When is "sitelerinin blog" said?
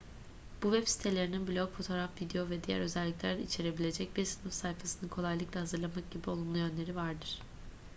0.87-1.69